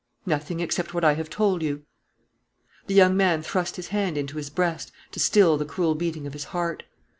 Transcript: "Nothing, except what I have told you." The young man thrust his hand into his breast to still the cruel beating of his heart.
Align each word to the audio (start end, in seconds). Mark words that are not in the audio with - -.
"Nothing, 0.25 0.61
except 0.61 0.95
what 0.95 1.03
I 1.03 1.13
have 1.13 1.29
told 1.29 1.61
you." 1.61 1.83
The 2.87 2.95
young 2.95 3.15
man 3.15 3.43
thrust 3.43 3.75
his 3.75 3.89
hand 3.89 4.17
into 4.17 4.37
his 4.37 4.49
breast 4.49 4.91
to 5.11 5.19
still 5.19 5.57
the 5.59 5.63
cruel 5.65 5.93
beating 5.93 6.25
of 6.25 6.33
his 6.33 6.45
heart. 6.45 6.81